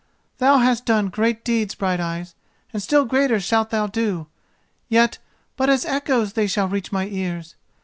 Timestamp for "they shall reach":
6.33-6.91